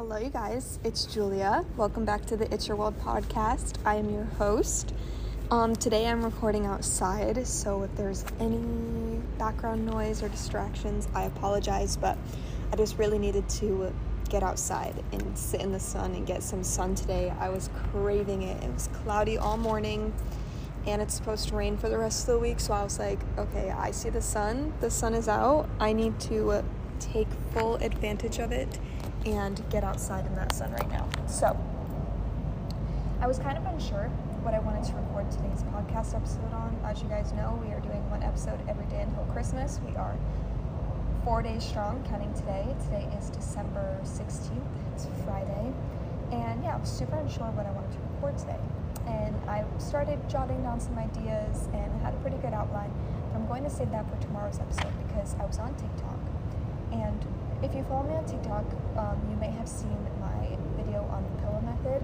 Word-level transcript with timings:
Hello, 0.00 0.16
you 0.16 0.30
guys. 0.30 0.78
It's 0.82 1.04
Julia. 1.04 1.62
Welcome 1.76 2.06
back 2.06 2.24
to 2.24 2.34
the 2.34 2.50
It's 2.54 2.66
Your 2.66 2.78
World 2.78 2.98
podcast. 3.00 3.74
I 3.84 3.96
am 3.96 4.08
your 4.08 4.24
host. 4.24 4.94
Um, 5.50 5.76
today 5.76 6.06
I'm 6.06 6.24
recording 6.24 6.64
outside, 6.64 7.46
so 7.46 7.82
if 7.82 7.94
there's 7.96 8.24
any 8.40 9.20
background 9.36 9.84
noise 9.84 10.22
or 10.22 10.30
distractions, 10.30 11.06
I 11.14 11.24
apologize, 11.24 11.98
but 11.98 12.16
I 12.72 12.76
just 12.76 12.96
really 12.96 13.18
needed 13.18 13.46
to 13.60 13.92
get 14.30 14.42
outside 14.42 14.94
and 15.12 15.36
sit 15.36 15.60
in 15.60 15.70
the 15.70 15.78
sun 15.78 16.14
and 16.14 16.26
get 16.26 16.42
some 16.42 16.64
sun 16.64 16.94
today. 16.94 17.30
I 17.38 17.50
was 17.50 17.68
craving 17.92 18.40
it. 18.40 18.64
It 18.64 18.72
was 18.72 18.88
cloudy 19.04 19.36
all 19.36 19.58
morning 19.58 20.14
and 20.86 21.02
it's 21.02 21.12
supposed 21.12 21.50
to 21.50 21.56
rain 21.56 21.76
for 21.76 21.90
the 21.90 21.98
rest 21.98 22.26
of 22.26 22.36
the 22.36 22.38
week, 22.38 22.58
so 22.58 22.72
I 22.72 22.82
was 22.82 22.98
like, 22.98 23.18
okay, 23.36 23.70
I 23.70 23.90
see 23.90 24.08
the 24.08 24.22
sun. 24.22 24.72
The 24.80 24.90
sun 24.90 25.12
is 25.12 25.28
out. 25.28 25.68
I 25.78 25.92
need 25.92 26.18
to 26.20 26.64
take 27.00 27.28
full 27.52 27.76
advantage 27.76 28.38
of 28.38 28.50
it 28.50 28.78
and 29.26 29.62
get 29.70 29.84
outside 29.84 30.26
in 30.26 30.34
that 30.34 30.52
sun 30.52 30.72
right 30.72 30.90
now. 30.90 31.08
So, 31.26 31.56
I 33.20 33.26
was 33.26 33.38
kind 33.38 33.58
of 33.58 33.66
unsure 33.66 34.08
what 34.42 34.54
I 34.54 34.60
wanted 34.60 34.84
to 34.84 34.94
record 34.94 35.30
today's 35.30 35.62
podcast 35.64 36.14
episode 36.14 36.52
on. 36.54 36.78
As 36.84 37.02
you 37.02 37.08
guys 37.08 37.32
know, 37.32 37.60
we 37.62 37.70
are 37.72 37.80
doing 37.80 38.00
one 38.08 38.22
episode 38.22 38.58
every 38.66 38.86
day 38.86 39.02
until 39.02 39.24
Christmas. 39.24 39.78
We 39.86 39.94
are 39.96 40.16
four 41.22 41.42
days 41.42 41.62
strong, 41.62 42.02
counting 42.08 42.32
today. 42.32 42.64
Today 42.84 43.06
is 43.18 43.28
December 43.28 44.00
16th, 44.04 44.56
it's 44.94 45.06
Friday. 45.24 45.72
And 46.32 46.62
yeah, 46.64 46.76
I 46.76 46.78
was 46.78 46.88
super 46.88 47.16
unsure 47.16 47.50
what 47.52 47.66
I 47.66 47.72
wanted 47.72 47.92
to 47.92 47.98
record 48.14 48.38
today. 48.38 48.60
And 49.06 49.36
I 49.48 49.64
started 49.76 50.16
jotting 50.30 50.62
down 50.62 50.80
some 50.80 50.96
ideas 50.96 51.68
and 51.74 51.92
I 51.92 51.98
had 51.98 52.14
a 52.14 52.18
pretty 52.18 52.38
good 52.38 52.54
outline. 52.54 52.92
But 53.28 53.36
I'm 53.36 53.46
going 53.46 53.64
to 53.64 53.70
save 53.70 53.90
that 53.90 54.08
for 54.08 54.16
tomorrow's 54.22 54.60
episode 54.60 54.92
because 55.06 55.36
I 55.38 55.44
was 55.44 55.58
on 55.58 55.74
TikTok. 55.74 56.18
And 56.92 57.20
if 57.62 57.74
you 57.74 57.84
follow 57.84 58.08
me 58.08 58.14
on 58.14 58.24
TikTok, 58.24 58.64
um, 58.96 59.20
you 59.28 59.36
may 59.36 59.50
have 59.50 59.68
seen 59.68 59.96
my 60.18 60.56
video 60.76 61.04
on 61.12 61.22
the 61.24 61.42
pillow 61.42 61.60
method. 61.60 62.02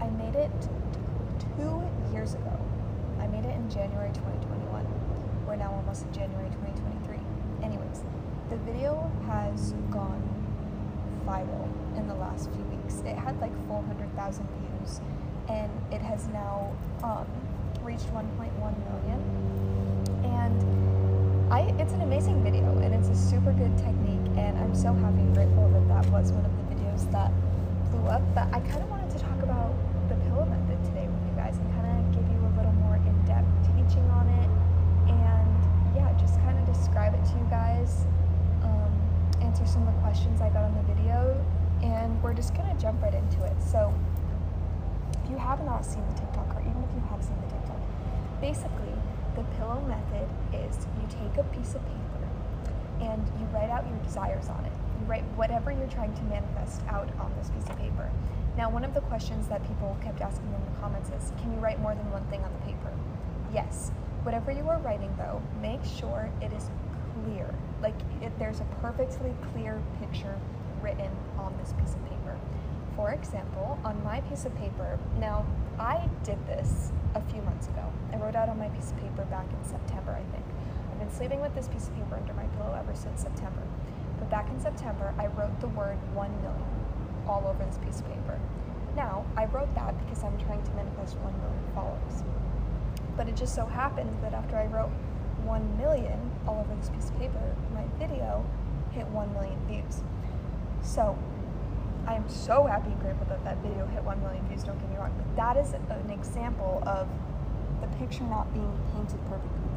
I 0.00 0.08
made 0.10 0.34
it 0.34 0.50
two 1.56 1.82
years 2.12 2.34
ago. 2.34 2.58
I 3.20 3.26
made 3.26 3.44
it 3.44 3.54
in 3.54 3.68
January 3.68 4.10
2021. 4.14 4.86
We're 5.46 5.56
now 5.56 5.72
almost 5.74 6.04
in 6.04 6.12
January 6.12 6.48
2023. 6.48 7.18
Anyways, 7.62 8.02
the 8.48 8.56
video 8.58 9.10
has 9.26 9.72
gone 9.90 10.22
viral 11.26 11.68
in 11.96 12.08
the 12.08 12.14
last 12.14 12.50
few 12.50 12.64
weeks. 12.64 13.00
It 13.00 13.16
had 13.16 13.38
like 13.40 13.52
400,000 13.68 14.48
views 14.48 15.00
and 15.48 15.70
it 15.92 16.00
has 16.00 16.28
now 16.28 16.74
um, 17.02 17.26
reached 17.82 18.08
1.1 18.14 18.50
million. 18.58 19.20
And 20.24 21.52
I, 21.52 21.60
it's 21.78 21.92
an 21.92 22.00
amazing 22.00 22.42
video 22.42 22.73
a 23.14 23.16
super 23.16 23.52
good 23.52 23.70
technique 23.78 24.26
and 24.34 24.58
I'm 24.58 24.74
so 24.74 24.92
happy 24.92 25.22
and 25.22 25.34
grateful 25.34 25.70
that 25.70 25.86
that 25.86 26.06
was 26.10 26.32
one 26.32 26.44
of 26.44 26.50
the 26.58 26.74
videos 26.74 27.06
that 27.12 27.30
blew 27.90 28.10
up. 28.10 28.22
But 28.34 28.50
I 28.50 28.58
kind 28.58 28.82
of 28.82 28.90
wanted 28.90 29.10
to 29.14 29.20
talk 29.22 29.38
about 29.38 29.70
the 30.08 30.16
pillow 30.26 30.42
method 30.50 30.82
today 30.82 31.06
with 31.06 31.22
you 31.22 31.34
guys 31.38 31.54
and 31.54 31.66
kind 31.78 31.86
of 31.86 32.02
give 32.10 32.26
you 32.26 32.42
a 32.42 32.52
little 32.58 32.74
more 32.82 32.98
in-depth 32.98 33.46
teaching 33.70 34.02
on 34.10 34.26
it 34.26 34.50
and 35.06 35.46
yeah, 35.94 36.10
just 36.18 36.42
kind 36.42 36.58
of 36.58 36.66
describe 36.66 37.14
it 37.14 37.22
to 37.30 37.38
you 37.38 37.46
guys 37.46 38.02
um, 38.66 38.90
answer 39.46 39.62
some 39.62 39.86
of 39.86 39.94
the 39.94 40.00
questions 40.02 40.40
I 40.42 40.50
got 40.50 40.66
on 40.66 40.74
the 40.74 40.82
video, 40.82 41.38
and 41.86 42.20
we're 42.20 42.34
just 42.34 42.50
gonna 42.54 42.74
jump 42.82 43.00
right 43.00 43.14
into 43.14 43.44
it. 43.46 43.54
So, 43.62 43.94
if 45.22 45.30
you 45.30 45.36
have 45.36 45.62
not 45.62 45.86
seen 45.86 46.02
the 46.10 46.18
TikTok, 46.18 46.50
or 46.56 46.60
even 46.66 46.82
if 46.82 46.90
you 46.90 47.02
have 47.14 47.22
seen 47.22 47.38
the 47.46 47.54
TikTok, 47.54 47.78
basically 48.40 48.94
the 49.38 49.46
pillow 49.54 49.78
method 49.86 50.26
is 50.50 50.82
you 50.98 51.06
take 51.06 51.38
a 51.38 51.46
piece 51.54 51.78
of 51.78 51.82
paper 51.86 52.03
and 53.00 53.26
you 53.38 53.46
write 53.52 53.70
out 53.70 53.86
your 53.88 53.98
desires 53.98 54.48
on 54.48 54.64
it. 54.64 54.72
You 55.00 55.06
write 55.06 55.24
whatever 55.36 55.72
you're 55.72 55.88
trying 55.88 56.14
to 56.14 56.22
manifest 56.24 56.82
out 56.88 57.08
on 57.18 57.32
this 57.38 57.50
piece 57.50 57.68
of 57.68 57.78
paper. 57.78 58.10
Now, 58.56 58.70
one 58.70 58.84
of 58.84 58.94
the 58.94 59.00
questions 59.02 59.48
that 59.48 59.66
people 59.66 59.96
kept 60.02 60.20
asking 60.20 60.46
in 60.46 60.72
the 60.72 60.80
comments 60.80 61.10
is, 61.10 61.32
can 61.40 61.52
you 61.52 61.58
write 61.58 61.80
more 61.80 61.94
than 61.94 62.10
one 62.10 62.24
thing 62.26 62.42
on 62.44 62.52
the 62.52 62.64
paper? 62.66 62.92
Yes. 63.52 63.90
Whatever 64.22 64.52
you 64.52 64.68
are 64.68 64.78
writing, 64.78 65.12
though, 65.18 65.42
make 65.60 65.84
sure 65.84 66.30
it 66.40 66.52
is 66.52 66.70
clear. 67.24 67.52
Like 67.82 67.96
it, 68.22 68.32
there's 68.38 68.60
a 68.60 68.64
perfectly 68.80 69.34
clear 69.52 69.82
picture 70.00 70.38
written 70.82 71.10
on 71.38 71.56
this 71.58 71.72
piece 71.74 71.94
of 71.94 72.02
paper. 72.04 72.38
For 72.96 73.10
example, 73.10 73.78
on 73.84 74.02
my 74.04 74.20
piece 74.22 74.44
of 74.44 74.54
paper, 74.56 74.98
now 75.18 75.44
I 75.78 76.08
did 76.22 76.38
this 76.46 76.92
a 77.14 77.20
few 77.20 77.42
months 77.42 77.66
ago. 77.66 77.84
I 78.12 78.16
wrote 78.16 78.36
out 78.36 78.48
on 78.48 78.58
my 78.58 78.68
piece 78.68 78.92
of 78.92 78.96
paper 78.98 79.24
back 79.24 79.46
in 79.50 79.68
September, 79.68 80.12
I 80.12 80.22
think. 80.32 80.44
Been 81.04 81.12
sleeping 81.12 81.42
with 81.42 81.54
this 81.54 81.68
piece 81.68 81.88
of 81.88 81.94
paper 81.96 82.16
under 82.16 82.32
my 82.32 82.46
pillow 82.56 82.74
ever 82.80 82.94
since 82.94 83.20
September. 83.20 83.60
But 84.18 84.30
back 84.30 84.48
in 84.48 84.58
September, 84.58 85.12
I 85.18 85.26
wrote 85.26 85.60
the 85.60 85.68
word 85.68 85.98
1 86.14 86.30
million 86.40 86.64
all 87.28 87.44
over 87.46 87.62
this 87.62 87.76
piece 87.76 88.00
of 88.00 88.06
paper. 88.06 88.40
Now, 88.96 89.26
I 89.36 89.44
wrote 89.44 89.74
that 89.74 89.92
because 90.02 90.24
I'm 90.24 90.38
trying 90.38 90.62
to 90.62 90.70
manifest 90.70 91.18
1 91.18 91.30
million 91.42 91.64
followers. 91.74 92.24
But 93.18 93.28
it 93.28 93.36
just 93.36 93.54
so 93.54 93.66
happened 93.66 94.16
that 94.22 94.32
after 94.32 94.56
I 94.56 94.64
wrote 94.64 94.88
1 95.44 95.76
million 95.76 96.18
all 96.48 96.60
over 96.60 96.74
this 96.74 96.88
piece 96.88 97.10
of 97.10 97.18
paper, 97.18 97.54
my 97.74 97.84
video 97.98 98.42
hit 98.92 99.06
1 99.08 99.34
million 99.34 99.60
views. 99.68 100.00
So 100.80 101.18
I 102.06 102.14
am 102.14 102.26
so 102.30 102.64
happy 102.64 102.92
and 102.92 103.00
grateful 103.02 103.26
that 103.26 103.44
that 103.44 103.58
video 103.58 103.84
hit 103.88 104.02
1 104.02 104.22
million 104.22 104.48
views, 104.48 104.64
don't 104.64 104.80
get 104.80 104.88
me 104.88 104.96
wrong, 104.96 105.12
but 105.18 105.36
that 105.36 105.58
is 105.58 105.74
an 105.74 106.08
example 106.08 106.82
of 106.86 107.06
the 107.82 107.88
picture 107.98 108.24
not 108.24 108.50
being 108.54 108.72
painted 108.94 109.20
perfectly 109.28 109.73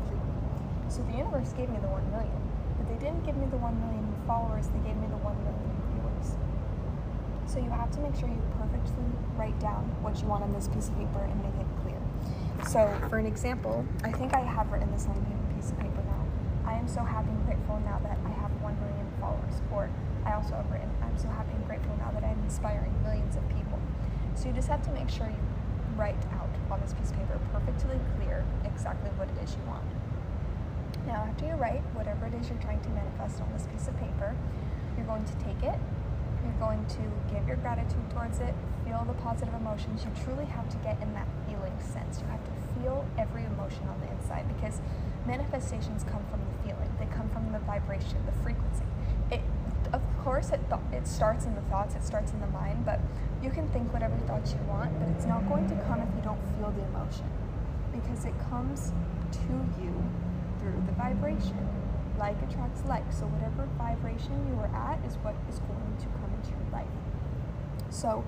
So 0.90 1.04
the 1.04 1.18
universe 1.18 1.52
gave 1.52 1.68
me 1.70 1.80
the 1.84 1.92
1 1.92 2.12
million, 2.16 2.40
but 2.80 2.88
they 2.88 2.96
didn't 2.96 3.28
give 3.28 3.36
me 3.36 3.46
the 3.52 3.60
1 3.60 3.76
million 3.84 4.08
followers, 4.24 4.72
they 4.72 4.80
gave 4.88 4.96
me 4.96 5.08
the 5.12 5.20
1 5.20 5.36
million 5.44 5.76
viewers. 5.92 6.40
So 7.44 7.60
you 7.60 7.68
have 7.76 7.92
to 7.92 8.00
make 8.00 8.16
sure 8.16 8.32
you 8.32 8.40
perfectly 8.56 9.04
write 9.36 9.60
down 9.60 9.84
what 10.00 10.16
you 10.24 10.32
want 10.32 10.48
on 10.48 10.52
this 10.56 10.72
piece 10.72 10.88
of 10.88 10.96
paper 10.96 11.20
and 11.28 11.36
make 11.44 11.60
it 11.60 11.68
clear. 11.84 12.00
So 12.64 12.88
for 13.12 13.20
an 13.20 13.28
example, 13.28 13.84
I 14.08 14.16
think 14.16 14.32
I 14.34 14.40
have 14.40 14.72
written 14.72 14.88
this 14.96 15.12
on 15.12 15.20
a 15.20 15.56
piece 15.56 15.76
of 15.76 15.78
paper 15.80 16.00
now. 16.08 16.24
I 16.64 16.80
am 16.80 16.88
so 16.88 17.04
happy 17.04 17.36
and 17.36 17.44
grateful 17.44 17.84
now 17.84 18.00
that 18.08 18.16
I 18.24 18.32
have 18.40 18.52
1 18.64 18.72
million 18.80 19.08
followers. 19.20 19.60
Or 19.76 19.92
I 20.24 20.40
also 20.40 20.56
have 20.56 20.72
written, 20.72 20.88
I'm 21.04 21.20
so 21.20 21.28
happy 21.28 21.52
and 21.52 21.68
grateful 21.68 21.96
now 22.00 22.16
that 22.16 22.24
I'm 22.24 22.40
inspiring 22.48 22.96
millions 23.04 23.36
of 23.36 23.44
people. 23.52 23.80
So 24.40 24.48
you 24.48 24.56
just 24.56 24.72
have 24.72 24.82
to 24.88 24.92
make 24.96 25.12
sure 25.12 25.28
you 25.28 25.44
write 26.00 26.24
out 26.40 26.52
on 26.72 26.80
this 26.80 26.96
piece 26.96 27.12
of 27.12 27.20
paper 27.20 27.40
perfectly 27.52 28.00
clear 28.16 28.46
exactly 28.64 29.12
what 29.20 29.28
it 29.28 29.38
is 29.44 29.52
you 29.52 29.64
want. 29.68 29.84
Now, 31.08 31.24
after 31.24 31.46
you 31.46 31.54
write 31.54 31.80
whatever 31.96 32.28
it 32.28 32.34
is 32.36 32.50
you're 32.50 32.60
trying 32.60 32.82
to 32.82 32.90
manifest 32.90 33.40
on 33.40 33.48
this 33.54 33.66
piece 33.72 33.88
of 33.88 33.96
paper, 33.98 34.36
you're 34.98 35.08
going 35.08 35.24
to 35.24 35.36
take 35.40 35.64
it, 35.64 35.80
you're 36.44 36.60
going 36.60 36.84
to 36.84 37.04
give 37.32 37.48
your 37.48 37.56
gratitude 37.64 38.04
towards 38.12 38.40
it, 38.40 38.54
feel 38.84 39.08
the 39.08 39.16
positive 39.24 39.54
emotions. 39.54 40.04
You 40.04 40.12
truly 40.24 40.44
have 40.52 40.68
to 40.68 40.78
get 40.84 41.02
in 41.02 41.14
that 41.14 41.28
feeling 41.48 41.72
sense. 41.80 42.20
You 42.20 42.28
have 42.28 42.44
to 42.44 42.52
feel 42.76 43.08
every 43.18 43.46
emotion 43.46 43.88
on 43.88 44.02
the 44.04 44.12
inside 44.12 44.52
because 44.52 44.82
manifestations 45.26 46.04
come 46.04 46.28
from 46.28 46.44
the 46.44 46.68
feeling, 46.68 46.92
they 47.00 47.08
come 47.08 47.30
from 47.30 47.54
the 47.54 47.60
vibration, 47.60 48.20
the 48.26 48.36
frequency. 48.44 48.84
It, 49.32 49.40
of 49.94 50.04
course, 50.26 50.52
it, 50.52 50.60
th- 50.68 50.84
it 50.92 51.08
starts 51.08 51.46
in 51.46 51.56
the 51.56 51.64
thoughts, 51.72 51.96
it 51.96 52.04
starts 52.04 52.34
in 52.34 52.42
the 52.42 52.52
mind, 52.52 52.84
but 52.84 53.00
you 53.42 53.50
can 53.50 53.70
think 53.70 53.94
whatever 53.94 54.18
thoughts 54.28 54.52
you 54.52 54.60
want, 54.68 54.92
but 55.00 55.08
it's 55.16 55.26
not 55.26 55.48
going 55.48 55.70
to 55.70 55.76
come 55.88 56.04
if 56.04 56.12
you 56.20 56.22
don't 56.22 56.44
feel 56.60 56.72
the 56.76 56.84
emotion 56.92 57.24
because 57.96 58.26
it 58.26 58.34
comes 58.50 58.92
to 59.32 59.54
you 59.82 59.96
through 60.60 60.84
the 60.86 60.94
vibration. 60.94 61.58
Like 62.18 62.42
attracts 62.42 62.82
like, 62.86 63.06
so 63.14 63.30
whatever 63.30 63.70
vibration 63.78 64.34
you 64.50 64.58
are 64.58 64.72
at 64.74 64.98
is 65.06 65.16
what 65.22 65.36
is 65.50 65.62
going 65.70 65.94
to 66.02 66.08
come 66.18 66.34
into 66.34 66.50
your 66.50 66.66
life. 66.74 66.90
So, 67.90 68.26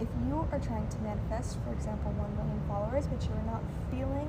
if 0.00 0.08
you 0.28 0.48
are 0.52 0.60
trying 0.60 0.88
to 0.88 0.98
manifest, 1.00 1.56
for 1.64 1.72
example, 1.72 2.12
1 2.12 2.36
million 2.36 2.60
followers, 2.68 3.08
but 3.08 3.20
you 3.24 3.32
are 3.32 3.48
not 3.48 3.64
feeling 3.92 4.28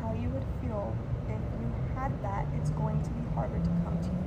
how 0.00 0.12
you 0.12 0.28
would 0.28 0.44
feel 0.60 0.92
if 1.28 1.42
you 1.60 1.68
had 1.94 2.12
that, 2.22 2.46
it's 2.56 2.70
going 2.70 3.02
to 3.02 3.10
be 3.10 3.22
harder 3.34 3.58
to 3.58 3.72
come 3.84 3.98
to 4.00 4.08
you. 4.08 4.24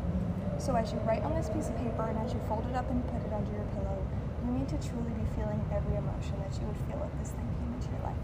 So 0.59 0.75
as 0.75 0.91
you 0.91 0.99
write 1.07 1.23
on 1.23 1.33
this 1.33 1.49
piece 1.49 1.69
of 1.69 1.77
paper 1.77 2.03
and 2.03 2.17
as 2.19 2.33
you 2.33 2.41
fold 2.47 2.67
it 2.67 2.75
up 2.75 2.89
and 2.91 2.99
put 3.07 3.23
it 3.23 3.31
under 3.31 3.51
your 3.51 3.63
pillow, 3.79 3.97
you 4.45 4.51
need 4.51 4.67
to 4.69 4.77
truly 4.83 5.13
be 5.15 5.25
feeling 5.35 5.63
every 5.71 5.95
emotion 5.95 6.35
that 6.43 6.51
you 6.59 6.67
would 6.67 6.79
feel 6.89 6.99
if 6.99 7.13
this 7.19 7.31
thing 7.31 7.47
came 7.59 7.71
into 7.73 7.87
your 7.95 8.03
life. 8.03 8.19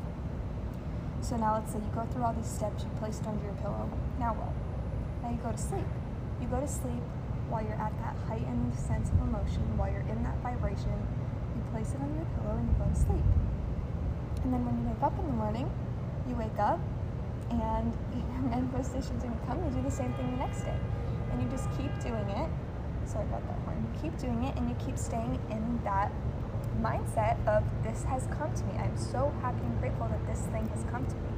So 1.25 1.35
now 1.37 1.55
let's 1.55 1.73
say 1.73 1.79
you 1.79 1.89
go 1.95 2.05
through 2.13 2.21
all 2.21 2.33
these 2.33 2.45
steps, 2.45 2.83
you 2.83 2.89
place 3.01 3.17
it 3.19 3.25
under 3.25 3.43
your 3.43 3.57
pillow. 3.57 3.89
Now 4.19 4.37
what? 4.37 4.53
Now 5.25 5.33
you 5.33 5.41
go 5.41 5.49
to 5.49 5.57
sleep. 5.57 5.89
You 6.37 6.45
go 6.45 6.61
to 6.61 6.69
sleep 6.69 7.01
while 7.49 7.65
you're 7.65 7.81
at 7.81 7.97
that 7.97 8.13
heightened 8.29 8.69
sense 8.77 9.09
of 9.09 9.17
emotion, 9.25 9.65
while 9.73 9.89
you're 9.89 10.05
in 10.05 10.21
that 10.21 10.37
vibration, 10.45 10.93
you 11.57 11.65
place 11.73 11.97
it 11.97 11.99
under 12.01 12.13
your 12.13 12.29
pillow 12.37 12.53
and 12.53 12.69
you 12.69 12.77
go 12.77 12.85
to 12.85 12.99
sleep. 13.09 13.25
And 14.45 14.53
then 14.53 14.61
when 14.69 14.77
you 14.77 14.85
wake 14.85 15.01
up 15.01 15.17
in 15.17 15.25
the 15.25 15.33
morning, 15.33 15.65
you 16.29 16.37
wake 16.37 16.61
up 16.61 16.77
and 17.49 17.89
your 18.13 18.45
manifestation's 18.45 19.25
gonna 19.25 19.41
come. 19.49 19.57
You 19.65 19.73
do 19.73 19.81
the 19.81 19.89
same 19.89 20.13
thing 20.21 20.29
the 20.29 20.45
next 20.45 20.61
day, 20.61 20.77
and 21.33 21.41
you 21.41 21.49
just 21.49 21.65
keep 21.73 21.89
doing 22.05 22.29
it. 22.37 22.49
Sorry 23.09 23.25
about 23.25 23.41
that 23.49 23.57
horn. 23.65 23.81
You 23.81 23.89
keep 23.97 24.13
doing 24.21 24.45
it, 24.45 24.53
and 24.61 24.69
you 24.69 24.77
keep 24.77 24.93
staying 24.93 25.41
in 25.49 25.81
that 25.89 26.13
mindset 26.81 27.37
of 27.47 27.63
this 27.83 28.03
has 28.03 28.27
come 28.27 28.53
to 28.53 28.63
me. 28.65 28.73
I'm 28.77 28.97
so 28.97 29.33
happy 29.41 29.61
and 29.63 29.79
grateful 29.79 30.07
that 30.07 30.25
this 30.27 30.41
thing 30.51 30.67
has 30.69 30.83
come 30.91 31.05
to 31.05 31.15
me. 31.15 31.35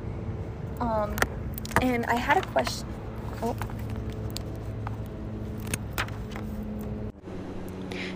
Um, 0.79 1.15
and 1.81 2.05
I 2.05 2.15
had 2.15 2.37
a 2.37 2.47
question. 2.47 2.87
Oh. 3.41 3.55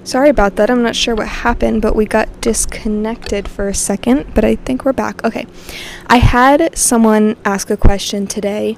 Sorry 0.03 0.29
about 0.29 0.55
that. 0.55 0.69
I'm 0.69 0.81
not 0.81 0.95
sure 0.95 1.13
what 1.13 1.27
happened, 1.27 1.81
but 1.81 1.95
we 1.95 2.05
got 2.05 2.41
disconnected 2.41 3.47
for 3.47 3.67
a 3.67 3.75
second, 3.75 4.33
but 4.33 4.43
I 4.43 4.55
think 4.55 4.83
we're 4.83 4.93
back. 4.93 5.23
Okay. 5.23 5.45
I 6.07 6.17
had 6.17 6.75
someone 6.75 7.37
ask 7.45 7.69
a 7.69 7.77
question 7.77 8.25
today 8.25 8.77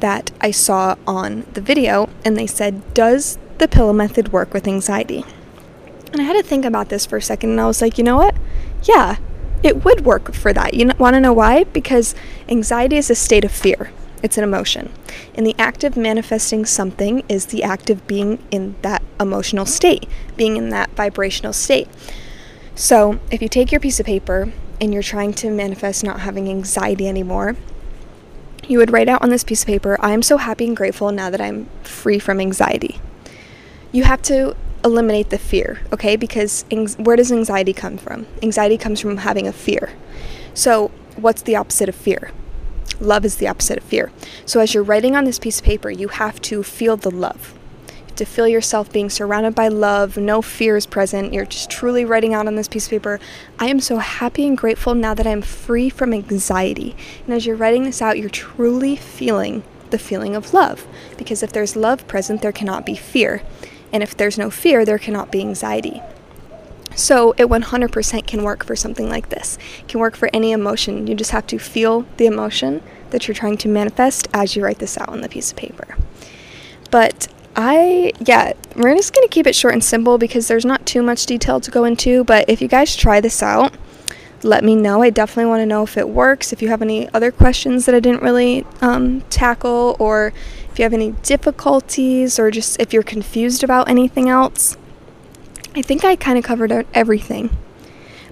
that 0.00 0.30
I 0.40 0.50
saw 0.50 0.96
on 1.06 1.46
the 1.52 1.60
video, 1.60 2.08
and 2.24 2.36
they 2.36 2.46
said, 2.46 2.94
Does 2.94 3.38
the 3.58 3.68
pillow 3.68 3.92
method 3.92 4.32
work 4.32 4.54
with 4.54 4.66
anxiety? 4.66 5.24
And 6.12 6.20
I 6.20 6.24
had 6.24 6.34
to 6.34 6.42
think 6.42 6.64
about 6.64 6.90
this 6.90 7.06
for 7.06 7.16
a 7.16 7.22
second, 7.22 7.50
and 7.50 7.60
I 7.60 7.66
was 7.66 7.80
like, 7.80 7.96
you 7.96 8.04
know 8.04 8.16
what? 8.18 8.36
Yeah, 8.82 9.16
it 9.62 9.84
would 9.84 10.04
work 10.04 10.34
for 10.34 10.52
that. 10.52 10.74
You 10.74 10.90
want 10.98 11.14
to 11.14 11.20
know 11.20 11.32
why? 11.32 11.64
Because 11.64 12.14
anxiety 12.48 12.96
is 12.96 13.10
a 13.10 13.14
state 13.14 13.44
of 13.44 13.52
fear, 13.52 13.90
it's 14.22 14.36
an 14.36 14.44
emotion. 14.44 14.92
And 15.34 15.46
the 15.46 15.54
act 15.58 15.84
of 15.84 15.96
manifesting 15.96 16.66
something 16.66 17.22
is 17.28 17.46
the 17.46 17.62
act 17.62 17.88
of 17.88 18.06
being 18.06 18.44
in 18.50 18.76
that 18.82 19.02
emotional 19.18 19.64
state, 19.64 20.06
being 20.36 20.56
in 20.56 20.68
that 20.68 20.90
vibrational 20.90 21.52
state. 21.52 21.88
So 22.74 23.18
if 23.30 23.40
you 23.40 23.48
take 23.48 23.72
your 23.72 23.80
piece 23.80 24.00
of 24.00 24.06
paper 24.06 24.52
and 24.80 24.92
you're 24.92 25.02
trying 25.02 25.32
to 25.34 25.50
manifest 25.50 26.04
not 26.04 26.20
having 26.20 26.48
anxiety 26.48 27.08
anymore, 27.08 27.56
you 28.66 28.78
would 28.78 28.92
write 28.92 29.08
out 29.08 29.22
on 29.22 29.30
this 29.30 29.44
piece 29.44 29.62
of 29.62 29.66
paper, 29.66 29.96
I 30.00 30.12
am 30.12 30.22
so 30.22 30.36
happy 30.36 30.66
and 30.66 30.76
grateful 30.76 31.10
now 31.10 31.30
that 31.30 31.40
I'm 31.40 31.66
free 31.82 32.18
from 32.18 32.40
anxiety. 32.40 33.00
You 33.90 34.04
have 34.04 34.22
to 34.22 34.56
eliminate 34.84 35.30
the 35.30 35.38
fear, 35.38 35.80
okay? 35.92 36.16
Because 36.16 36.64
where 36.98 37.16
does 37.16 37.30
anxiety 37.32 37.72
come 37.72 37.96
from? 37.98 38.26
Anxiety 38.42 38.76
comes 38.76 39.00
from 39.00 39.18
having 39.18 39.46
a 39.46 39.52
fear. 39.52 39.90
So, 40.54 40.90
what's 41.16 41.42
the 41.42 41.56
opposite 41.56 41.88
of 41.88 41.94
fear? 41.94 42.30
Love 43.00 43.24
is 43.24 43.36
the 43.36 43.48
opposite 43.48 43.78
of 43.78 43.84
fear. 43.84 44.12
So, 44.44 44.60
as 44.60 44.74
you're 44.74 44.82
writing 44.82 45.16
on 45.16 45.24
this 45.24 45.38
piece 45.38 45.58
of 45.58 45.64
paper, 45.64 45.90
you 45.90 46.08
have 46.08 46.40
to 46.42 46.62
feel 46.62 46.96
the 46.96 47.10
love. 47.10 47.54
to 48.16 48.24
feel 48.26 48.46
yourself 48.46 48.92
being 48.92 49.08
surrounded 49.08 49.54
by 49.54 49.68
love, 49.68 50.18
no 50.18 50.42
fear 50.42 50.76
is 50.76 50.86
present. 50.86 51.32
You're 51.32 51.46
just 51.46 51.70
truly 51.70 52.04
writing 52.04 52.34
out 52.34 52.46
on 52.46 52.56
this 52.56 52.68
piece 52.68 52.84
of 52.84 52.90
paper, 52.90 53.18
I 53.58 53.68
am 53.68 53.80
so 53.80 53.96
happy 53.98 54.46
and 54.46 54.56
grateful 54.56 54.94
now 54.94 55.14
that 55.14 55.26
I'm 55.26 55.42
free 55.42 55.88
from 55.88 56.12
anxiety. 56.12 56.94
And 57.24 57.34
as 57.34 57.46
you're 57.46 57.56
writing 57.56 57.84
this 57.84 58.02
out, 58.02 58.18
you're 58.18 58.28
truly 58.28 58.96
feeling 58.96 59.62
the 59.90 59.98
feeling 59.98 60.36
of 60.36 60.52
love. 60.52 60.86
Because 61.16 61.42
if 61.42 61.52
there's 61.52 61.74
love 61.74 62.06
present, 62.06 62.42
there 62.42 62.52
cannot 62.52 62.84
be 62.84 62.94
fear. 62.94 63.42
And 63.92 64.02
if 64.02 64.16
there's 64.16 64.38
no 64.38 64.50
fear, 64.50 64.84
there 64.84 64.98
cannot 64.98 65.30
be 65.30 65.40
anxiety. 65.40 66.02
So 66.94 67.32
it 67.38 67.46
100% 67.48 68.26
can 68.26 68.42
work 68.42 68.64
for 68.64 68.76
something 68.76 69.08
like 69.08 69.30
this. 69.30 69.58
It 69.80 69.88
can 69.88 70.00
work 70.00 70.16
for 70.16 70.28
any 70.32 70.52
emotion. 70.52 71.06
You 71.06 71.14
just 71.14 71.30
have 71.30 71.46
to 71.48 71.58
feel 71.58 72.06
the 72.16 72.26
emotion 72.26 72.82
that 73.10 73.26
you're 73.26 73.34
trying 73.34 73.56
to 73.58 73.68
manifest 73.68 74.28
as 74.32 74.56
you 74.56 74.64
write 74.64 74.78
this 74.78 74.98
out 74.98 75.08
on 75.08 75.20
the 75.20 75.28
piece 75.28 75.50
of 75.50 75.56
paper. 75.56 75.96
But 76.90 77.28
I, 77.56 78.12
yeah, 78.20 78.52
we're 78.76 78.94
just 78.94 79.14
going 79.14 79.26
to 79.26 79.32
keep 79.32 79.46
it 79.46 79.54
short 79.54 79.74
and 79.74 79.84
simple 79.84 80.18
because 80.18 80.48
there's 80.48 80.64
not 80.64 80.84
too 80.86 81.02
much 81.02 81.26
detail 81.26 81.60
to 81.60 81.70
go 81.70 81.84
into. 81.84 82.24
But 82.24 82.48
if 82.48 82.60
you 82.60 82.68
guys 82.68 82.96
try 82.96 83.20
this 83.20 83.42
out, 83.42 83.74
let 84.42 84.64
me 84.64 84.74
know. 84.74 85.02
I 85.02 85.10
definitely 85.10 85.48
want 85.48 85.60
to 85.60 85.66
know 85.66 85.82
if 85.82 85.96
it 85.96 86.08
works. 86.08 86.52
If 86.52 86.62
you 86.62 86.68
have 86.68 86.82
any 86.82 87.08
other 87.14 87.30
questions 87.30 87.86
that 87.86 87.94
I 87.94 88.00
didn't 88.00 88.22
really 88.22 88.66
um, 88.80 89.20
tackle, 89.22 89.96
or 89.98 90.32
if 90.72 90.78
you 90.78 90.84
have 90.84 90.94
any 90.94 91.10
difficulties, 91.22 92.38
or 92.38 92.50
just 92.50 92.80
if 92.80 92.92
you're 92.94 93.02
confused 93.02 93.62
about 93.62 93.90
anything 93.90 94.28
else, 94.28 94.78
I 95.74 95.82
think 95.82 96.02
I 96.02 96.16
kind 96.16 96.38
of 96.38 96.44
covered 96.44 96.86
everything. 96.94 97.54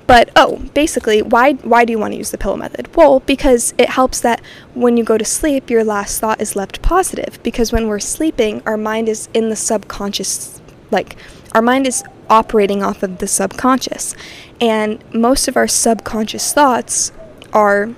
But 0.07 0.31
oh, 0.35 0.57
basically, 0.75 1.23
why 1.23 1.53
why 1.53 1.85
do 1.85 1.93
you 1.93 1.99
want 1.99 2.15
to 2.15 2.19
use 2.19 2.31
the 2.31 2.39
pillow 2.39 2.57
method? 2.57 2.97
Well, 2.97 3.21
because 3.21 3.75
it 3.79 3.91
helps 3.91 4.21
that 4.21 4.41
when 4.75 4.97
you 4.97 5.05
go 5.05 5.19
to 5.19 5.25
sleep, 5.25 5.71
your 5.71 5.85
last 5.85 6.19
thought 6.19 6.41
is 6.41 6.57
left 6.57 6.83
positive. 6.83 7.39
Because 7.43 7.73
when 7.73 7.87
we're 7.87 8.01
sleeping, 8.01 8.63
our 8.67 8.77
mind 8.77 9.09
is 9.09 9.29
in 9.35 9.51
the 9.51 9.57
subconscious, 9.57 10.61
like 10.91 11.17
our 11.55 11.63
mind 11.63 11.87
is 11.87 12.03
operating 12.29 12.83
off 12.83 13.03
of 13.03 13.19
the 13.19 13.29
subconscious. 13.29 14.17
And 14.61 14.99
most 15.15 15.47
of 15.47 15.57
our 15.57 15.69
subconscious 15.69 16.53
thoughts 16.53 17.13
are 17.53 17.95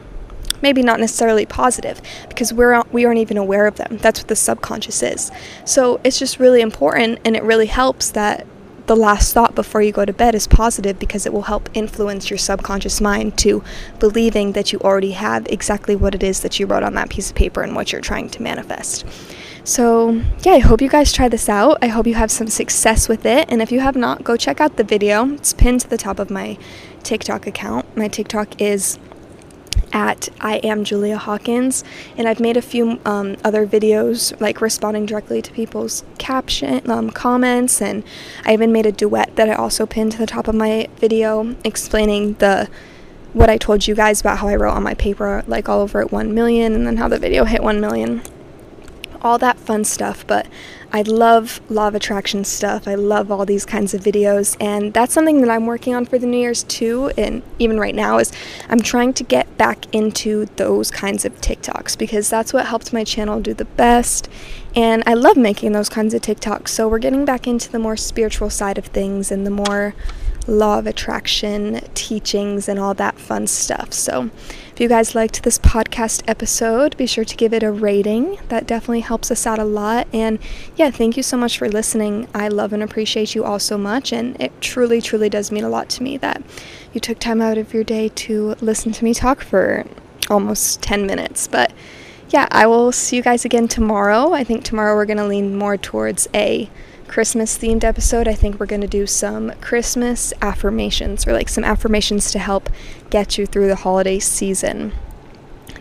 maybe 0.62 0.82
not 0.82 1.00
necessarily 1.00 1.46
positive 1.46 2.00
because 2.28 2.52
we're 2.52 2.82
we 2.92 3.04
aren't 3.04 3.18
even 3.18 3.36
aware 3.36 3.66
of 3.66 3.76
them. 3.76 3.98
That's 3.98 4.20
what 4.20 4.28
the 4.28 4.36
subconscious 4.36 5.02
is. 5.02 5.30
So 5.64 6.00
it's 6.04 6.18
just 6.18 6.38
really 6.38 6.60
important 6.60 7.20
and 7.24 7.36
it 7.36 7.42
really 7.42 7.66
helps 7.66 8.10
that 8.12 8.46
the 8.86 8.96
last 8.96 9.32
thought 9.32 9.54
before 9.54 9.80
you 9.80 9.92
go 9.92 10.04
to 10.04 10.12
bed 10.12 10.34
is 10.34 10.46
positive 10.46 10.98
because 10.98 11.24
it 11.24 11.32
will 11.32 11.42
help 11.42 11.68
influence 11.74 12.30
your 12.30 12.38
subconscious 12.38 13.00
mind 13.00 13.38
to 13.38 13.62
believing 13.98 14.52
that 14.52 14.72
you 14.72 14.78
already 14.80 15.12
have 15.12 15.46
exactly 15.46 15.94
what 15.94 16.14
it 16.14 16.22
is 16.22 16.40
that 16.40 16.58
you 16.58 16.66
wrote 16.66 16.82
on 16.82 16.94
that 16.94 17.08
piece 17.08 17.30
of 17.30 17.36
paper 17.36 17.62
and 17.62 17.74
what 17.76 17.92
you're 17.92 18.00
trying 18.00 18.28
to 18.28 18.42
manifest. 18.42 19.06
So, 19.64 20.20
yeah, 20.42 20.52
I 20.54 20.58
hope 20.58 20.82
you 20.82 20.88
guys 20.88 21.12
try 21.12 21.28
this 21.28 21.48
out. 21.48 21.78
I 21.82 21.86
hope 21.86 22.06
you 22.06 22.14
have 22.14 22.32
some 22.32 22.48
success 22.48 23.08
with 23.08 23.24
it. 23.24 23.46
And 23.48 23.62
if 23.62 23.70
you 23.70 23.78
have 23.78 23.94
not, 23.94 24.24
go 24.24 24.36
check 24.36 24.60
out 24.60 24.76
the 24.76 24.82
video. 24.82 25.32
It's 25.34 25.52
pinned 25.52 25.82
to 25.82 25.88
the 25.88 25.96
top 25.96 26.18
of 26.18 26.30
my 26.30 26.58
TikTok 27.04 27.46
account. 27.46 27.96
My 27.96 28.08
TikTok 28.08 28.60
is 28.60 28.98
at 29.92 30.28
I 30.40 30.56
am 30.58 30.84
Julia 30.84 31.16
Hawkins, 31.16 31.84
and 32.16 32.28
I've 32.28 32.40
made 32.40 32.56
a 32.56 32.62
few 32.62 33.00
um, 33.04 33.36
other 33.44 33.66
videos 33.66 34.38
like 34.40 34.60
responding 34.60 35.06
directly 35.06 35.42
to 35.42 35.52
people's 35.52 36.04
caption 36.18 36.88
um, 36.90 37.10
comments, 37.10 37.80
and 37.80 38.02
I 38.44 38.52
even 38.52 38.72
made 38.72 38.86
a 38.86 38.92
duet 38.92 39.36
that 39.36 39.48
I 39.48 39.54
also 39.54 39.86
pinned 39.86 40.12
to 40.12 40.18
the 40.18 40.26
top 40.26 40.48
of 40.48 40.54
my 40.54 40.88
video 40.96 41.54
explaining 41.64 42.34
the 42.34 42.68
what 43.32 43.48
I 43.48 43.56
told 43.56 43.86
you 43.86 43.94
guys 43.94 44.20
about 44.20 44.38
how 44.38 44.48
I 44.48 44.56
wrote 44.56 44.72
on 44.72 44.82
my 44.82 44.94
paper 44.94 45.42
like 45.46 45.68
all 45.68 45.80
over 45.80 46.02
at 46.02 46.12
1 46.12 46.34
million 46.34 46.74
and 46.74 46.86
then 46.86 46.98
how 46.98 47.08
the 47.08 47.18
video 47.18 47.44
hit 47.44 47.62
1 47.62 47.80
million 47.80 48.22
all 49.22 49.38
that 49.38 49.58
fun 49.58 49.84
stuff. 49.84 50.26
But 50.26 50.46
I 50.92 51.02
love 51.02 51.60
law 51.70 51.88
of 51.88 51.94
attraction 51.94 52.44
stuff. 52.44 52.86
I 52.86 52.96
love 52.96 53.30
all 53.30 53.46
these 53.46 53.64
kinds 53.64 53.94
of 53.94 54.02
videos, 54.02 54.56
and 54.60 54.92
that's 54.92 55.14
something 55.14 55.40
that 55.40 55.50
I'm 55.50 55.64
working 55.64 55.94
on 55.94 56.04
for 56.04 56.18
the 56.18 56.26
New 56.26 56.38
Year's 56.38 56.64
too. 56.64 57.10
And 57.16 57.42
even 57.58 57.80
right 57.80 57.94
now, 57.94 58.18
is 58.18 58.30
I'm 58.68 58.80
trying 58.80 59.14
to 59.14 59.24
get 59.24 59.56
back 59.56 59.86
into 59.94 60.46
those 60.56 60.90
kinds 60.90 61.24
of 61.24 61.40
TikToks 61.40 61.96
because 61.96 62.28
that's 62.28 62.52
what 62.52 62.66
helped 62.66 62.92
my 62.92 63.04
channel 63.04 63.40
do 63.40 63.54
the 63.54 63.64
best. 63.64 64.28
And 64.74 65.02
I 65.06 65.14
love 65.14 65.36
making 65.36 65.72
those 65.72 65.88
kinds 65.88 66.12
of 66.14 66.22
TikToks. 66.22 66.68
So 66.68 66.88
we're 66.88 66.98
getting 66.98 67.24
back 67.24 67.46
into 67.46 67.70
the 67.70 67.78
more 67.78 67.96
spiritual 67.96 68.50
side 68.50 68.78
of 68.78 68.86
things 68.86 69.30
and 69.30 69.46
the 69.46 69.50
more 69.50 69.94
law 70.46 70.78
of 70.78 70.86
attraction 70.86 71.80
teachings 71.94 72.68
and 72.68 72.78
all 72.78 72.94
that 72.94 73.18
fun 73.18 73.46
stuff. 73.46 73.92
So, 73.92 74.30
if 74.72 74.80
you 74.80 74.88
guys 74.88 75.14
liked 75.14 75.42
this 75.42 75.58
podcast 75.58 76.22
episode, 76.26 76.96
be 76.96 77.06
sure 77.06 77.24
to 77.24 77.36
give 77.36 77.52
it 77.52 77.62
a 77.62 77.70
rating. 77.70 78.38
That 78.48 78.66
definitely 78.66 79.00
helps 79.00 79.30
us 79.30 79.46
out 79.46 79.58
a 79.58 79.64
lot. 79.64 80.08
And 80.12 80.38
yeah, 80.76 80.90
thank 80.90 81.16
you 81.16 81.22
so 81.22 81.36
much 81.36 81.58
for 81.58 81.68
listening. 81.68 82.26
I 82.34 82.48
love 82.48 82.72
and 82.72 82.82
appreciate 82.82 83.34
you 83.34 83.44
all 83.44 83.58
so 83.58 83.76
much. 83.76 84.12
And 84.12 84.40
it 84.40 84.52
truly, 84.60 85.00
truly 85.00 85.28
does 85.28 85.52
mean 85.52 85.64
a 85.64 85.68
lot 85.68 85.88
to 85.90 86.02
me 86.02 86.16
that 86.18 86.42
you 86.92 87.00
took 87.00 87.18
time 87.18 87.40
out 87.42 87.58
of 87.58 87.74
your 87.74 87.84
day 87.84 88.08
to 88.08 88.54
listen 88.60 88.92
to 88.92 89.04
me 89.04 89.12
talk 89.12 89.42
for 89.42 89.84
almost 90.30 90.82
10 90.82 91.06
minutes. 91.06 91.46
But 91.46 91.72
yeah, 92.30 92.48
I 92.50 92.66
will 92.66 92.92
see 92.92 93.16
you 93.16 93.22
guys 93.22 93.44
again 93.44 93.68
tomorrow. 93.68 94.32
I 94.32 94.42
think 94.42 94.64
tomorrow 94.64 94.94
we're 94.94 95.04
going 95.04 95.18
to 95.18 95.26
lean 95.26 95.54
more 95.54 95.76
towards 95.76 96.28
a 96.32 96.70
Christmas 97.12 97.58
themed 97.58 97.84
episode, 97.84 98.26
I 98.26 98.32
think 98.32 98.58
we're 98.58 98.64
going 98.64 98.80
to 98.80 98.86
do 98.86 99.06
some 99.06 99.52
Christmas 99.60 100.32
affirmations 100.40 101.26
or 101.26 101.34
like 101.34 101.50
some 101.50 101.62
affirmations 101.62 102.30
to 102.30 102.38
help 102.38 102.70
get 103.10 103.36
you 103.36 103.44
through 103.44 103.66
the 103.66 103.76
holiday 103.76 104.18
season 104.18 104.94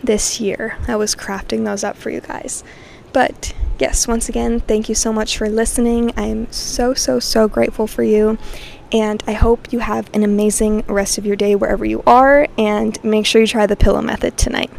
this 0.04 0.42
year. 0.42 0.76
I 0.86 0.96
was 0.96 1.14
crafting 1.14 1.64
those 1.64 1.84
up 1.84 1.96
for 1.96 2.10
you 2.10 2.20
guys. 2.20 2.62
But 3.14 3.54
yes, 3.78 4.06
once 4.06 4.28
again, 4.28 4.60
thank 4.60 4.90
you 4.90 4.94
so 4.94 5.10
much 5.10 5.38
for 5.38 5.48
listening. 5.48 6.12
I'm 6.18 6.52
so, 6.52 6.92
so, 6.92 7.18
so 7.18 7.48
grateful 7.48 7.86
for 7.86 8.02
you. 8.02 8.36
And 8.92 9.22
I 9.26 9.32
hope 9.32 9.72
you 9.72 9.78
have 9.78 10.14
an 10.14 10.24
amazing 10.24 10.82
rest 10.86 11.16
of 11.16 11.24
your 11.24 11.36
day 11.36 11.54
wherever 11.54 11.86
you 11.86 12.02
are. 12.06 12.46
And 12.58 13.02
make 13.02 13.24
sure 13.24 13.40
you 13.40 13.46
try 13.46 13.64
the 13.64 13.74
pillow 13.74 14.02
method 14.02 14.36
tonight. 14.36 14.70